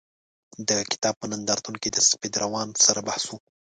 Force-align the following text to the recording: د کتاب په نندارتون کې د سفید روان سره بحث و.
د 0.67 0.69
کتاب 0.91 1.13
په 1.21 1.25
نندارتون 1.31 1.75
کې 1.81 1.89
د 1.91 1.97
سفید 2.09 2.33
روان 2.43 2.67
سره 2.85 2.99
بحث 3.07 3.23
و. 3.27 3.31